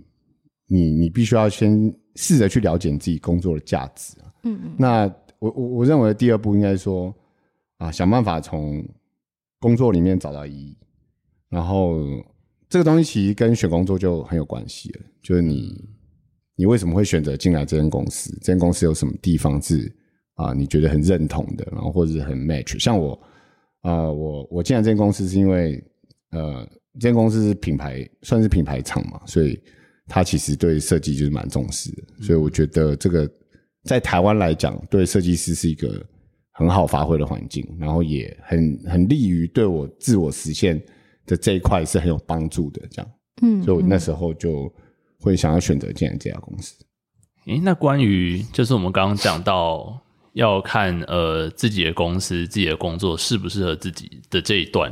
[0.67, 4.31] 你你必须要先试着去了解你自己工作的价值啊。
[4.43, 5.05] 嗯嗯那
[5.39, 7.13] 我我我认为第二步应该说
[7.77, 8.85] 啊，想办法从
[9.59, 10.77] 工作里面找到意义，
[11.49, 11.99] 然后
[12.69, 15.83] 这个东西其实跟选工作就很有关系了，就是你
[16.55, 18.31] 你为什么会选择进来这间公司？
[18.39, 19.91] 这间公司有什么地方是
[20.35, 22.79] 啊你觉得很认同的，然后或者是很 match？
[22.79, 23.19] 像我
[23.83, 25.83] 啊、我我进来这间公司是因为
[26.31, 29.61] 呃这间公司是品牌算是品牌厂嘛，所以
[30.07, 33.29] 它其实对设计就是蛮重视的，所以我觉得这个
[33.83, 36.05] 在台湾来讲，对设计师是一个
[36.51, 40.81] 很好发挥的环境，然后也很很利于对我自我实现
[41.25, 42.81] 的这一块是很有帮助的。
[42.89, 44.71] 这样，嗯，所以我那时候就
[45.19, 46.75] 会想要选择进来这家公司。
[47.47, 49.99] 诶，那关于就是我们刚刚讲到
[50.33, 54.91] 要看呃自己的公司、自己的工作适不适合自己的这一段，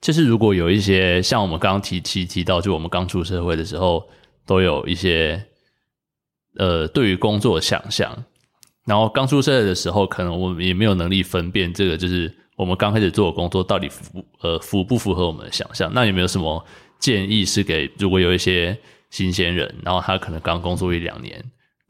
[0.00, 4.06] 就是如果有一些像我们刚刚提提提到，就我们刚出社会的时候，
[4.46, 5.42] 都有一些
[6.58, 8.24] 呃对于工作的想象，
[8.84, 15.90] 然后刚出社会的时候，可能我们也没有能力分辨这个，就是我们刚开始做的工作到底符呃符不符合我们的想象。
[15.94, 16.62] 那有没有什么
[16.98, 18.76] 建议是给如果有一些
[19.08, 21.42] 新鲜人，然后他可能刚工作一两年？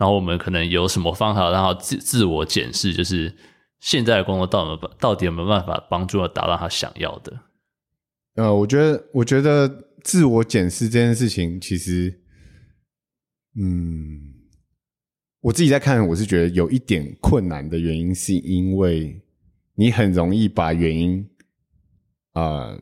[0.03, 3.33] 然后我们可能有什么方法让他自自我检视，就是
[3.79, 7.38] 现在的工作到底到底有没有办法帮助他达到他想要的？
[8.35, 12.21] 呃，我觉得，我觉得自我检视这件事情，其实，
[13.55, 14.35] 嗯，
[15.41, 19.23] 我自己在看，我是觉得有一点困难的原因，是因为
[19.77, 21.31] 你很容易把原因，
[22.33, 22.77] 呃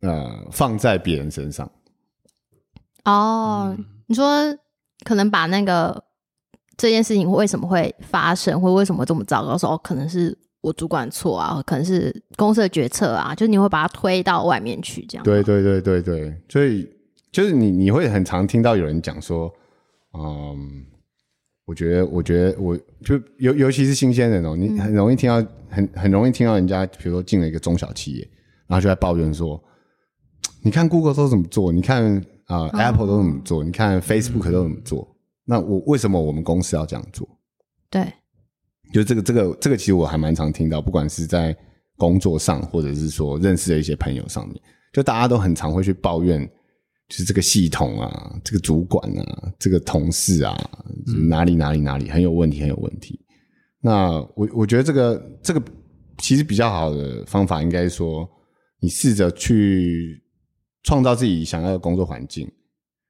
[0.00, 1.70] 呃，放在别人身上。
[3.04, 3.76] 哦，
[4.08, 4.58] 你说。
[5.04, 6.02] 可能把那个
[6.76, 15.22] 这件事情为什么会发生，或为什么这么糟糕，说可能是我主管错啊，可能是公司的决策啊，就是你会把它推到外面去，这样。
[15.22, 16.88] 对对对对对，所以
[17.30, 19.52] 就是你你会很常听到有人讲说，
[20.18, 20.84] 嗯，
[21.66, 28.28] 我觉得我觉得我就尤尤其是新鲜人哦，你很容易听到很很容易听到人家，比如说进了一个中小企业，
[28.66, 29.62] 然后就在抱怨说，
[30.62, 32.24] 你看 Google 都怎么做，你看。
[32.46, 33.64] 啊，Apple 都怎么做？
[33.64, 35.16] 你看 Facebook 都怎么做？
[35.44, 37.28] 那我为什么我们公司要这样做？
[37.90, 38.12] 对，
[38.92, 41.56] 就这个这个这个，其实我还蛮常听到，不管是在
[41.96, 44.60] 工作上，或者是说认识的一些朋友上面，
[44.92, 46.46] 就大家都很常会去抱怨，
[47.08, 50.56] 就是这个系统啊，这个主管啊，这个同事啊，
[51.28, 53.20] 哪里哪里哪里很有问题，很有问题。
[53.80, 55.62] 那我我觉得这个这个
[56.18, 58.28] 其实比较好的方法，应该说
[58.80, 60.22] 你试着去。
[60.84, 62.48] 创造自己想要的工作环境，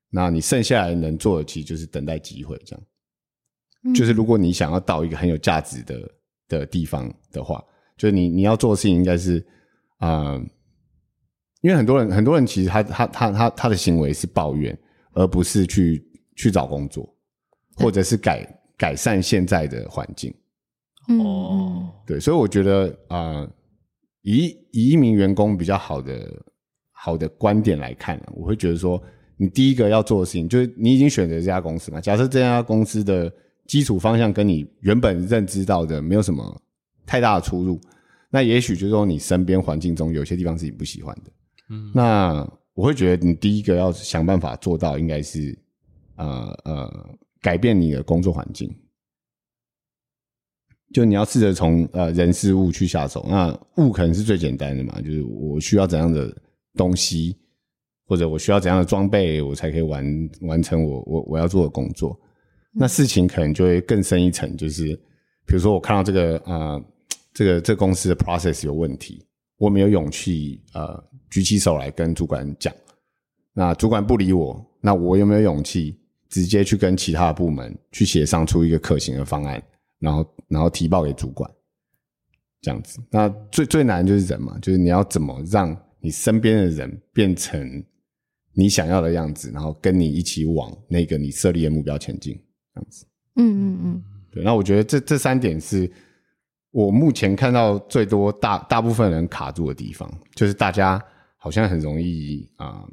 [0.09, 3.95] 那你剩下来能做的其实就是等待机会，这样。
[3.95, 6.11] 就是如果你想要到一个很有价值的
[6.49, 7.63] 的地方的话，
[7.99, 9.45] 就是你你要做的事情应该是
[9.99, 10.37] 啊，
[11.61, 14.79] 因为很多人很多人其实他他他他他的行为是抱怨，
[15.13, 16.03] 而不是去
[16.37, 17.13] 去找工作，
[17.77, 20.33] 或者是改改善现在的环境。
[21.09, 23.47] 哦，对，所以我觉得啊，
[24.23, 26.31] 以以一名员工比较好的。
[27.05, 28.99] 好的观点来看，我会觉得说，
[29.37, 32.01] 你第一个要做的事情就是你已经选择这家公司嘛。
[32.01, 33.31] 假设这家公司的
[33.67, 36.62] 基础方向跟你原本认知到的没有什么
[37.05, 37.79] 太大的出入，
[38.31, 41.31] 那也许就是说你身边环境中有些地方是你不喜欢的。
[41.69, 45.55] 嗯，那我会觉得你第一个要想办法做到，应该是
[46.17, 47.11] 呃呃
[47.43, 48.75] 改变你的工作环境，
[50.95, 53.27] 就你要试着从呃人事物去下手。
[53.29, 56.35] 那物可能是最简单的嘛，就是我需要怎样的。
[56.77, 57.37] 东西，
[58.07, 62.19] 或者我需要怎样的装备，我才可以完完成我我我要做的工作。
[62.73, 64.95] 那事情可能就会更深一层，就是
[65.47, 66.83] 比如说我看到这个啊，
[67.33, 69.25] 这个这公司的 process 有问题，
[69.57, 72.75] 我没有勇气呃举起手来跟主管讲。
[73.53, 75.97] 那主管不理我，那我有没有勇气
[76.29, 79.63] 直接去跟其他的部门去协商出一个可行的方案，
[80.01, 81.49] 然后然后提报给主管？
[82.61, 85.81] 这样子，那最最难就是人嘛，就是你要怎么让。
[86.05, 87.83] 你身边的人变成
[88.53, 92.38] 你想要的样子，然后跟你一起往那个你设立的目标前进，
[92.75, 93.07] 这样子。
[93.37, 94.05] 嗯嗯嗯。
[94.31, 95.90] 对，那我觉得这这三点是
[96.71, 101.03] 我目前看到最多大大部分人卡住的地方，就是大家
[101.38, 102.85] 好像很容易啊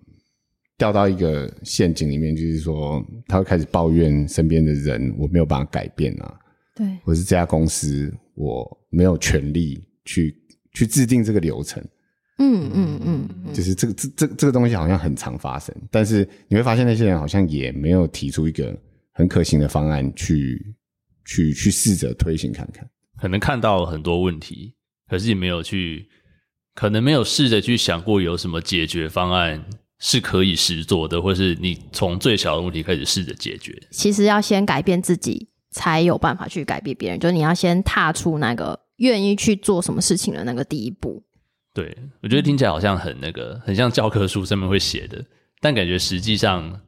[0.77, 6.39] 掉到一个陷阱里面，就是说他会开始抱怨身边的人我没有办法改变啊，
[6.73, 10.33] 对，或是这家公司我没有权利去
[10.73, 11.85] 去制定这个流程。
[12.43, 18.75] 嗯嗯嗯，就是这个这这这个东西好像很常发生，但是你会发现那些人好像也没有提出一个
[19.13, 20.75] 很可行的方案去
[21.23, 22.83] 去去试着推行看看。
[23.15, 24.73] 可能看到很多问题，
[25.07, 26.09] 可是也没有去，
[26.73, 29.63] 可能没有试着去想过有什么解决方案
[29.99, 33.79] 是可以实做的，或是你从最小的问题开始试着解决。
[33.91, 37.19] 其实要先改变自己，才有办法去改变别人。
[37.19, 41.23] 就是你要先踏出那个愿意去做什么事情的那个第一步。
[41.73, 45.23] 对，我觉得听起来好像很那个，很像教科书上面会写的，
[45.59, 46.81] 但感觉实际上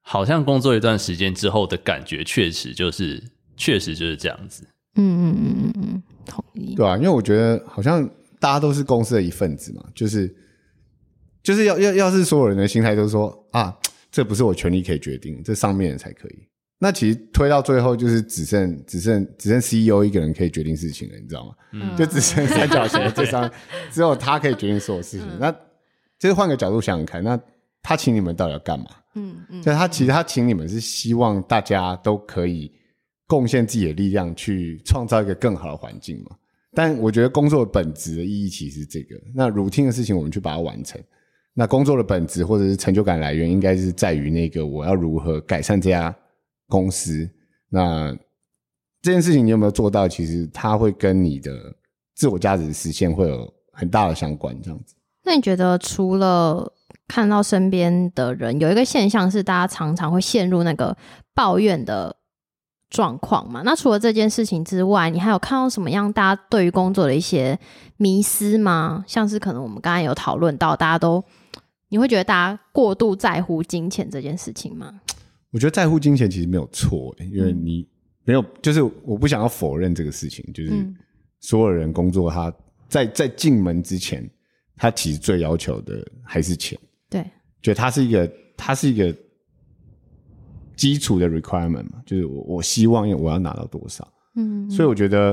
[0.00, 3.22] 好像工作一段时间之后的感觉，确实就是，
[3.56, 4.66] 确实就是这样子。
[4.96, 6.74] 嗯嗯嗯嗯嗯，同意。
[6.74, 8.08] 对啊，因为我觉得好像
[8.40, 10.34] 大家都是公司的一份子嘛，就是
[11.42, 13.76] 就是要要要是所有人的心态都说啊，
[14.10, 16.46] 这不是我权利可以决定，这上面才可以，
[16.84, 21.54] 那其实推到最后就是只剩只剩只剩 CEO 一个人可以决定事情了，你知道吗？
[21.70, 23.48] 嗯就只剩 三角形的这张，
[23.92, 25.28] 只有他可以决定所有事情。
[25.38, 25.52] 那
[26.18, 27.38] 就是换个角度想想看，那
[27.84, 28.86] 他请你们到底要干嘛？
[29.14, 32.72] 嗯嗯，就他其实他请你们是希望大家都可以
[33.28, 36.34] 贡献自己的力量去创造一个更好的环境嘛。
[36.74, 41.00] 但我觉得工作的本质的意义其实是这个，那 routine 的事情我们去把它完成。
[41.54, 46.12] 那工作的本质或者是成就感来源，应该是在于那个我要如何改善这家
[46.72, 47.28] 公司。
[47.68, 48.10] 那
[49.02, 50.08] 这件事情你有没有做到？
[50.08, 51.52] 其实它会跟你的
[52.14, 54.94] 自我价值实现会有很大的相关，这样子。
[55.22, 56.72] 那你觉得除了
[57.06, 60.96] 看到身边的人有一个现象是，大家常常会陷入那个
[61.34, 62.16] 抱怨的
[62.88, 63.62] 状况嘛？
[63.64, 67.58] 那除了这件事情之外，你还有看到什么样大家对于工作的一些
[67.96, 69.04] 迷思吗？
[69.06, 71.22] 像是可能我们刚才有讨论到，大家都
[71.88, 75.00] 你会觉得大家过度在乎金钱这件事情吗？
[75.52, 77.86] 我觉得在乎金钱其实没有错、欸因为你
[78.24, 80.96] 没有，就是我不想要否认这个事情，就是嗯。
[81.40, 82.54] 所有人工作他
[82.88, 84.28] 在在进门之前，
[84.76, 86.78] 他其实最要求的还是钱，
[87.10, 87.24] 对，
[87.60, 89.12] 就它是一个它是一个
[90.76, 95.32] 基础的 requirement 嘛，就是我我希望我要拿到多少，嗯，所以我觉得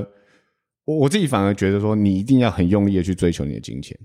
[0.84, 3.95] 我我自己反而觉得说，你一定要很用力的去追求你的金钱，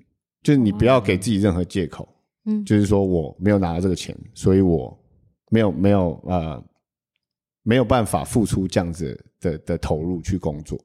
[0.43, 2.07] 就是你不要给自己任何借口，
[2.45, 2.63] 嗯。
[2.67, 4.95] 就是说我没有拿到这个钱，所以我
[5.55, 6.65] 没有没有呃
[7.63, 10.77] 没有办法付出这样子的的投入去工作。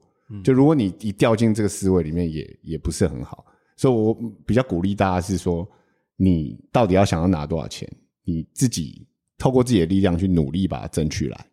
[0.43, 3.43] 就如果你一掉进这个思维里面也，也不是很好。
[3.75, 4.13] 所以我
[4.45, 5.67] 比较鼓励大家是说，
[6.17, 7.89] 你到底要想要拿多少钱，
[8.23, 9.07] 你自己
[9.39, 11.45] 透过自己的力量去努力把它争取来。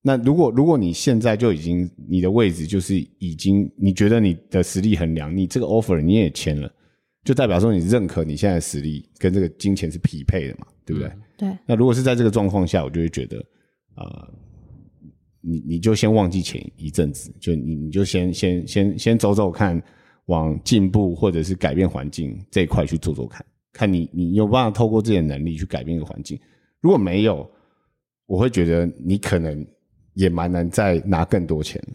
[0.00, 6.72] 那如果如果你现在就已经你的位置就是已经你觉得你的实力很良，你这个 offer 你也签了，
[7.24, 11.10] 就代表说你认可你现在的实力跟这个金钱是匹配的嘛，对不对？
[11.38, 13.38] 对，那如果是在这个状况下，我就会觉得，
[13.94, 14.28] 呃，
[15.40, 19.80] 你你就先忘记前一阵子，就你你就先先先先走走看，
[20.26, 26.38] 往进步或者是改变环境这一块去做做看，看你你有办法透过自己的能力去改变一个环境。
[26.80, 27.48] 如果没有，
[28.26, 29.64] 我会觉得你可能
[30.14, 31.92] 也蛮难再拿更多钱的。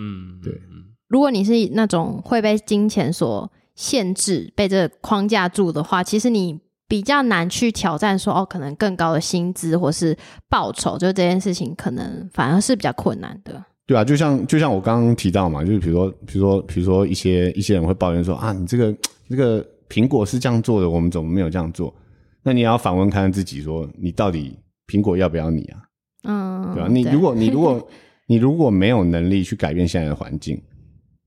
[0.00, 10.16] 嗯，对嗯如果你是那种会被金钱所限制、被这个框架住的话，其实你比较难去挑战说哦，可能更高的薪资或是
[10.48, 13.62] 报酬，就这件事情可能反而是比较困难的。
[13.86, 18.94] 对啊，就像就像我刚刚提到嘛，就是比如说，比如说，比如说一些一些人会抱怨说啊，你这个
[19.28, 21.94] 这个苹果是这样做的，我们怎么没有这样做？
[22.42, 25.82] 那你也要反问看看自己说，你到底苹果要不要你啊？
[26.24, 27.88] 嗯，对吧、你如果你如果
[28.26, 30.60] 你如果没有能力去改变现在的环境，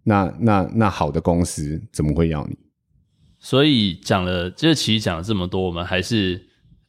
[0.03, 2.57] 那那那好的公司怎么会要你？
[3.43, 6.39] 所以讲了，就是其实讲了这么多，我们还是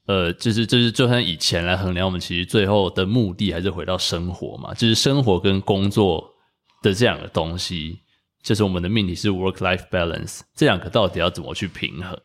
[0.06, 6.22] 呃，就是就是，就算以前来衡量，我们其实最后的目的还是回到生活嘛，就是生活跟工作
[6.82, 7.98] 的这两个东西，
[8.42, 12.18] 就是我们的命题是 work life balance，这两个到底要怎么去平衡？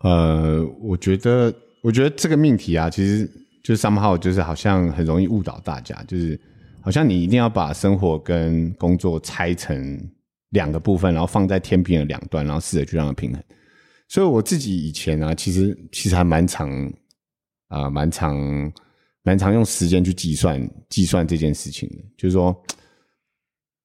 [0.00, 3.26] 呃，我觉得，我觉得这个命题啊，其实
[3.62, 6.38] 就是 somehow 就是好像很容易误导大家，就是
[6.82, 9.98] 好像你一定要把生活跟工作拆成
[10.54, 13.42] 两个部分，然后放在天平的两端，然后试着去让它平衡。
[14.08, 16.90] 所以我自己以前啊，其实其实还蛮常
[17.68, 18.34] 啊，蛮、常
[19.22, 22.58] 蛮常用时间去计算计算这件事情的，就是说。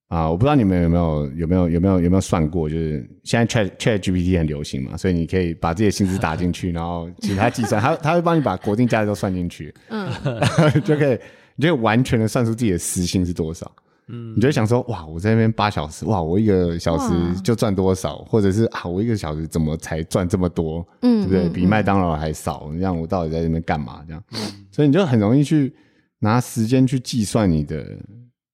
[0.09, 10.11] 啊，我不知道你们有没有有没有有没有有没有算过，就是现在 Chat Chat GPT 很流行嘛，所以你可以把自己的薪资打进去，然后请他计算， 他他会帮你把国定假日都算进去，嗯，
[10.83, 11.19] 就可以
[11.55, 13.71] 你就可以完全的算出自己的时薪是多少。
[14.09, 20.85] 嗯你就会想说，哇，我在那边八小时，哇，我一个小哇时就赚多少，或者是啊，我一个小时怎么才赚这么多？
[21.01, 21.47] 嗯对不对？
[21.47, 24.03] 嗯比麦当劳还少，这样我到底在那边干嘛？
[24.07, 24.23] 这样，
[24.71, 25.73] 所以你就很容易去
[26.19, 27.97] 拿时间去计算你的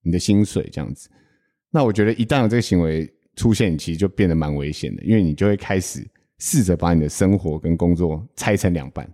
[0.03, 1.09] 你的薪水，这样子。
[1.71, 6.05] 那我觉得一旦有这个行为出现，其实就变得蛮危险的，因为你就会开始
[6.39, 9.09] 试着把你的生活跟工作拆成两半。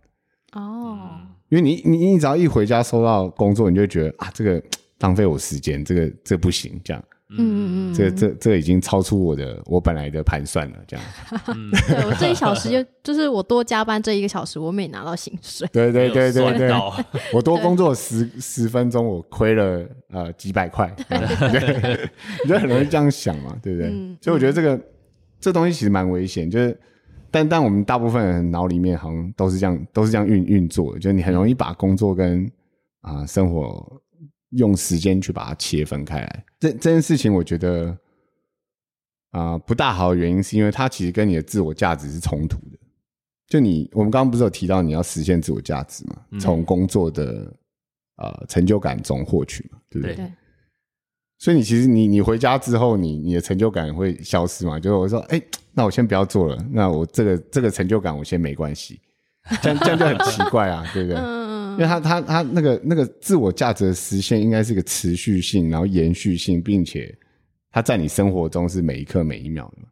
[0.53, 4.61] 哦，因为你你你只要一回家收到工作，你就会觉得啊，这个
[5.01, 11.05] 浪费我时间，这个这不行，这样，嗯嗯嗯，这这这已经超出我的我本来的盘算了，这样。
[11.87, 15.67] 对我这一小时就 就是我多加班这一个小时，我没拿到薪水。
[15.71, 16.71] 对对对对对，
[17.33, 22.09] 我多工作十十分钟，我亏了呃几百块，对，
[22.43, 23.89] 你就很容易这样想嘛，对不对？
[23.89, 24.79] 嗯所以我觉得这个
[25.39, 26.77] 这东西其实蛮危险，就是
[27.31, 32.49] 但但我们大部分人脑里面好像都是这样都是这样运运作的，就是你很容易把工作跟
[33.01, 33.99] 啊、生活
[34.51, 36.45] 用时间去把它切分开来。
[36.59, 37.97] 这这件事情，我觉得
[39.31, 42.77] 啊、不大好的原因是因为它其实跟你的自我价值是冲突的。
[43.47, 46.39] 就你，我们刚刚不是有提到你要实现自我价值嘛？
[46.39, 47.53] 从工作的
[48.17, 50.15] 呃成就感中获取嘛，对不对？
[50.15, 50.33] 对对，
[51.37, 54.79] 所以你其实你你回家之后，你你的成就感会消失嘛？
[54.79, 55.41] 就是我说，哎、
[55.73, 59.01] 那我先不要做了，那我这个这个成就感我先没关系，
[59.61, 61.17] 这样这样就很奇怪啊，对不对？
[61.71, 61.77] 嗯。
[61.77, 67.17] 因为他他他那个那个自我价值的实现应该是一个持续性，然后延续性，并且
[67.71, 69.87] 他在你生活中是每一刻每一秒的嘛，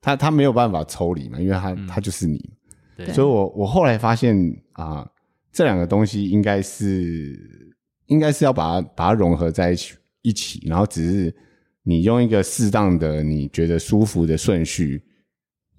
[0.00, 2.50] 他他没有办法抽离嘛，因为他、他就是你，
[2.96, 4.36] 对所以我我后来发现
[4.72, 5.08] 啊、
[5.52, 7.74] 这两个东西应该是
[8.06, 11.34] 应该是要把它把它融合在一起一起，然后只是
[11.82, 15.02] 你用一个适当的你觉得舒服的顺序，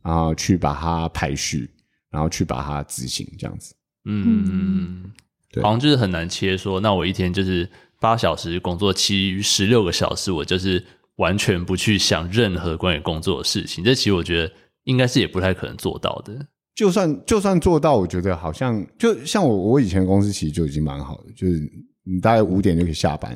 [0.02, 1.70] 然后去把它排序，
[2.10, 3.76] 然后去把它执行，这样子。
[4.06, 5.25] 嗯，对
[5.62, 10.84] 好像就是很难切说，那我一天就是八小时工作，其余十六个小时我就是
[11.18, 13.84] 完全不去想任何关于工作的事情。
[13.84, 14.52] 这其实我觉得
[14.84, 16.34] 应该是也不太可能做到的。
[16.76, 21.60] 就算就算做到，我觉得好像就像我我以前公司其实就已经蛮好的，就是
[22.04, 23.32] 你大概五点就可以下班，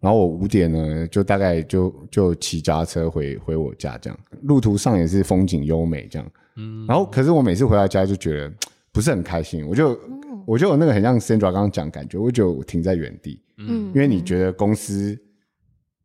[0.00, 8.52] 然后我五点呢就大概就就骑脚踏车回回我家这样，路途上也是风景优美这样，嗯，然后可是我每次回到家就觉得
[8.92, 9.96] 不是很开心，我就
[10.46, 13.86] 我就有那个很像 Sandra 刚刚讲感觉，我就停在原地，嗯。
[13.94, 15.18] 因为你觉得公司，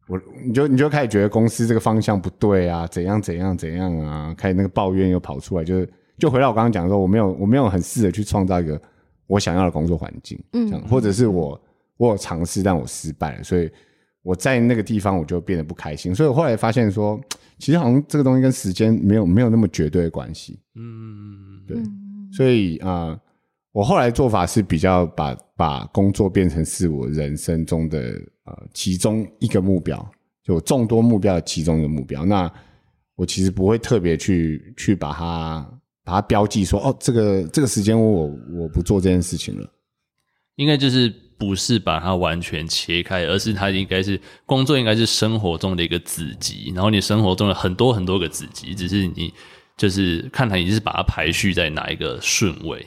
[0.08, 8.82] 我你就你就开始觉得公司这个方向不对啊，怎样怎样怎样啊，开始那个抱怨又跑出来，就是就回到我刚刚讲的说，我没有我没有很试着去创造一个
[9.28, 10.68] 我想要的工作环境，嗯。
[10.68, 11.62] 这样，或者是我
[11.98, 13.70] 我有尝试，但我失败了，所以
[14.22, 17.20] 我在那个地方我就变得不开心，所以我后来发现说，
[17.58, 21.78] 其实好像这个东西跟时间没有没有那么绝对的关系，嗯，对，
[22.32, 23.20] 所以啊、呃
[23.72, 28.00] 我后来做法是比较把把工作变成是我人生中的
[28.46, 30.12] 呃其中一个目标，
[30.44, 32.26] 就众多目标的其中一个目标。
[32.26, 32.52] 那
[33.16, 39.70] 我其实不会特别去去把它把它标记说，哦，这个这个时间我我不做这件事情了。
[40.56, 49.34] 应该就是不是把它完全切开，而是它应该是工作，应该是生活中的一个子集，然后你生活中的很多很多个子集，只是你
[49.78, 52.86] 就是看看你是把它排序在哪一个顺位。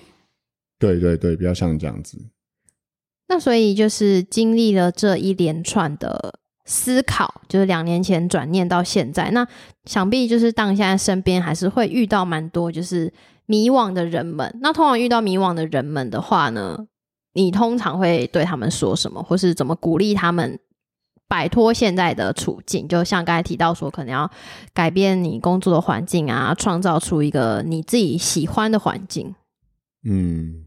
[0.83, 2.19] 对对对，比较像这样子。
[3.29, 9.47] 那所以就是经历了这一连串的思考，就是两年前转念到现在，那
[9.85, 13.13] 想必就是当现在身边还是会遇到蛮多就是
[13.47, 14.59] 迷惘的人们。
[14.61, 16.77] 那通常遇到迷惘的人们的话呢，
[17.35, 20.59] 你通常会对他们说什么，或是怎么鼓励他们
[21.29, 22.89] 摆脱现在的处境？
[22.89, 24.29] 就像刚才提到说，可能要
[24.75, 29.35] 改变你工作的环境啊，创造出一个你自己喜欢的环境。
[30.05, 30.65] 嗯，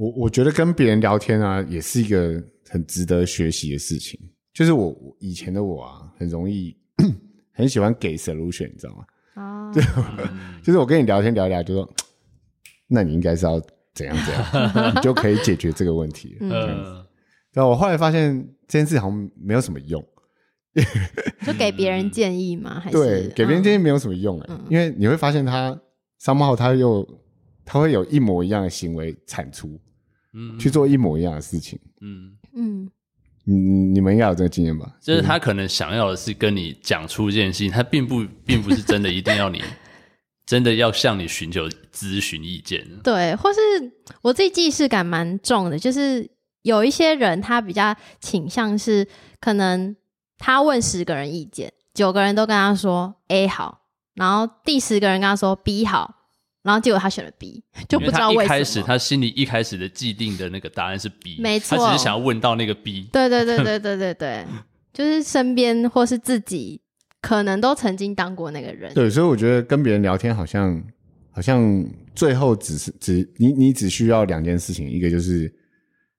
[0.00, 4.18] 我我觉得跟别人聊天啊，也是一个很值得学习的事情。
[4.54, 6.74] 就是我我以前的我啊，很容易
[7.52, 9.04] 很喜欢给 solution，你知道吗？
[9.36, 9.70] 啊，
[10.62, 11.94] 就是我跟你聊天聊一聊，就说，
[12.88, 13.60] 那你应该是要
[13.92, 14.32] 怎样怎
[14.72, 16.38] 样，你就可以解决这个问题。
[16.40, 17.06] 嗯呃，
[17.52, 18.34] 然后我后来发现
[18.66, 20.02] 这件事好像没有什么用，
[21.46, 22.80] 就给别人建议吗？
[22.80, 23.76] 还是对，给别人建议？
[23.76, 25.78] 议没有什么用哎、嗯因为你会发现他
[26.18, 27.06] 商号他又
[27.66, 29.78] 他会有一模一样的行为产出，
[30.32, 31.78] 嗯去做一模一样的事情。
[32.00, 32.90] 嗯，嗯
[33.44, 34.96] 你你们应该有这个经验吧？
[35.00, 39.62] 就是他可能想要的是跟你讲出一件事情，他并不并不是真的一定要你
[40.46, 42.86] 真的要向你寻求咨询意见。
[43.02, 43.58] 对，或是
[44.22, 46.30] 我自己既视感蛮重的，就是
[46.62, 49.06] 有一些人他比较倾向是，
[49.40, 49.96] 可能
[50.38, 53.82] 他问十个人意见，九个人都跟他说 A 好，
[54.14, 56.19] 然后第十个人跟他说 B 好，
[56.62, 58.86] 然后结果他选了 B， 就不知道为一开始什么。
[58.86, 63.08] 他心里一开始的既定的那个答案是 B，没错他只是想要问到那个 B。
[63.12, 64.44] 对对对对 对对对，
[64.92, 66.80] 就是身边或是自己
[67.22, 68.92] 可能都曾经当过那个人。
[68.94, 70.82] 对，所以我觉得跟别人聊天好像
[71.30, 71.84] 好像
[72.14, 75.50] 最后只是只你你只需要两件事情，一个就是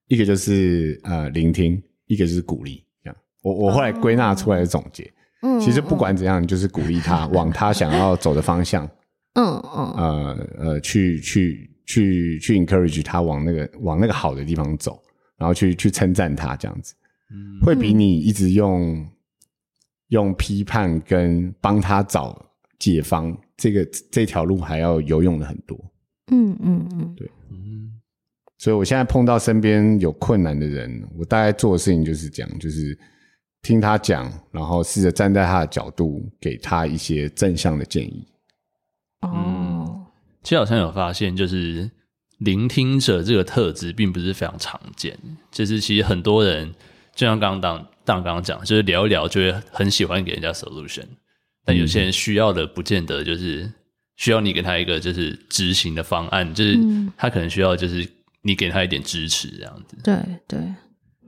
[0.08, 2.84] 一个就是呃聆听，一个就是鼓励。
[3.04, 5.08] 这样，我我后来归纳出来的总结，
[5.42, 8.88] 嗯其实不管怎样，你就是鼓励他往他想要走的方向，
[9.34, 9.92] 嗯嗯。
[9.96, 15.02] 呃呃，去去去去 encourage 他往那个往那个好的地方走，
[15.36, 16.94] 然后去去称赞他，这样子。
[17.30, 17.60] 嗯。
[17.60, 19.06] 会比你一直用
[20.08, 22.44] 用批判跟帮他找
[22.78, 25.78] 解方这个这条路还要有用的很多。
[26.30, 27.30] 嗯嗯嗯，对。
[27.50, 28.00] 嗯。
[28.58, 32.96] 所以我现在碰到身边有困难的人，我大概做的事情就是这样，就是
[33.60, 38.24] 听他讲，然后试着站在他的角度，给他一些正向的建议。
[39.22, 40.06] 哦，
[40.42, 41.90] 其实好像有发现，就是
[42.38, 45.18] 聆听者这个特质并不是非常常见。
[45.50, 46.72] 就是其实很多人，
[47.14, 51.06] 就像刚刚当当刚刚讲，就是聊一聊就会很喜欢给人家 solution，
[51.64, 53.72] 但有些人需要的不见得就是
[54.16, 58.08] 需要你给他一个就是执行的方案，就是嗯他可能需要就是
[58.42, 59.96] 你给他一点支持这样子。
[60.02, 60.16] 对
[60.48, 60.58] 对，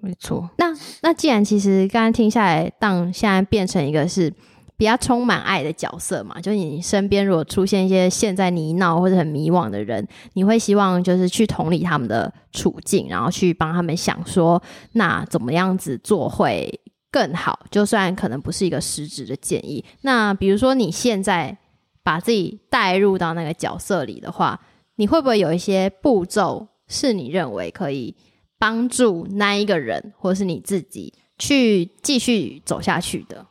[0.00, 0.50] 没错。
[0.58, 0.66] 那
[1.02, 4.32] 那既然其实刚刚听下来，当现在变成一个是
[4.76, 14.60] 比较充满爱的角色嘛，就是你身边如果出现一些陷在泥淖或者很迷惘的人，你会希望就是去同理他们的处境，然后去帮他们想说，
[14.92, 17.60] 那怎么样子做会更好？
[17.70, 21.56] 就算可能不是一个实质的建议，那比如说你现在
[22.02, 24.60] 把自己带入到那个角色里的话，
[24.96, 28.16] 你会不会有一些步骤是你认为可以
[28.58, 33.46] 帮助那一个人，或是你自己去继续走下去的？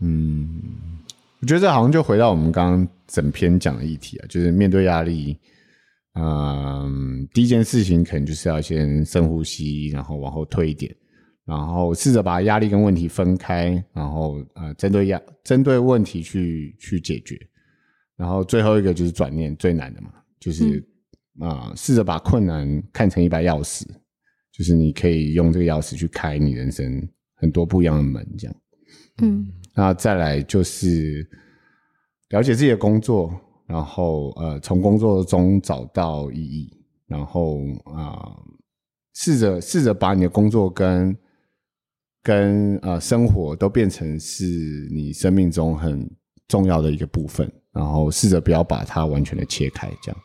[0.00, 0.65] 嗯，
[1.46, 5.38] 我觉得这好像就回到我们刚刚整篇讲的议题啊，就是面对压力，
[6.14, 10.92] 嗯，第一件事情可能就是要先深呼吸，然后往后退一点，
[11.44, 17.38] 然后试着把压力跟问题分开，然后呃，针对压针对问题去去解决，
[18.16, 20.84] 然后最后一个就是转念最难的嘛，就是
[21.38, 23.84] 啊，试着把困难看成一把钥匙，
[24.50, 28.56] 就是你可以用这个钥匙去开你人生很多不一样的门，这样。
[29.22, 31.28] 嗯那再来就是
[32.30, 36.72] 了解自己的工作，然后呃，从工作中找到意义，
[37.06, 38.36] 然后啊、
[39.14, 41.14] 试着试着把你的工作跟
[42.22, 44.44] 跟呃生活都变成是
[44.90, 46.10] 你生命中很
[46.48, 50.20] 重要的一个部分，然后试着不要把它完全的切开，这样。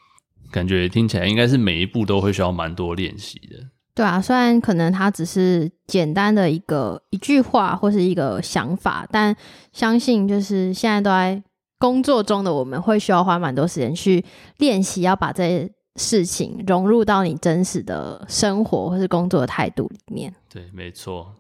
[0.49, 3.57] 感觉听起来应该是每一步都会需要蛮多练习的。
[4.01, 9.35] 对啊，虽然可能它只是简单的一个一句话或是一个想法，但
[9.71, 11.39] 相信就是现在都在
[11.77, 14.25] 工作中的我们会需要花蛮多时间去
[14.57, 20.33] 练习，要把这些事情融入到你真实的生活或是工作的态度里面。
[20.49, 21.35] 对，没错。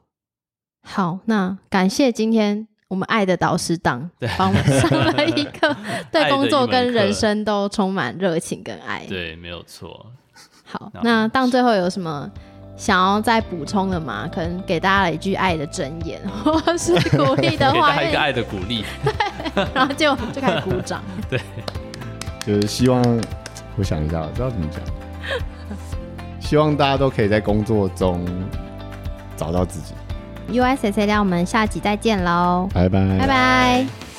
[0.83, 4.07] 好，那感谢今天我们爱的导师党
[4.37, 5.75] 帮我们上了一 课，
[6.11, 9.03] 对工作跟人生都充满热情跟爱。
[9.07, 10.05] 对，没有错。
[10.63, 12.31] 好，那那当最后有什么
[12.81, 14.27] 想要再补充的吗？
[14.33, 18.83] 可能给大家了一句爱的箴言， 或是鼓励的 给话大家一个爱的鼓励。
[19.53, 20.99] 对 然后就就开始鼓掌。
[21.29, 21.39] 对
[22.43, 22.99] 就是希望，
[23.77, 24.81] 我想一下，我知道怎么讲。
[26.39, 28.25] 希望大家都可以在工作中
[29.37, 29.93] 找到自己。
[30.59, 34.10] USC 料，我们下集再见喽，拜拜，拜拜。